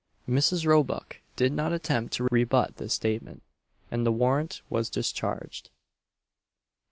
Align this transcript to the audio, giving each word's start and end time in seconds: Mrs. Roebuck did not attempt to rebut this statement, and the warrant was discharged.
Mrs. 0.27 0.65
Roebuck 0.65 1.17
did 1.35 1.51
not 1.53 1.71
attempt 1.71 2.11
to 2.13 2.23
rebut 2.31 2.77
this 2.77 2.91
statement, 2.91 3.43
and 3.91 4.03
the 4.03 4.11
warrant 4.11 4.63
was 4.67 4.89
discharged. 4.89 5.69